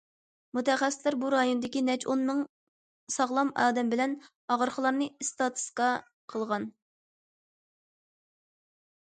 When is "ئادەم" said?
3.65-3.91